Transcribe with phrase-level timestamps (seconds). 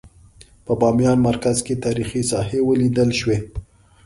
[0.65, 3.39] په بامیان مرکز کې تاریخي ساحې ولیدل شوې.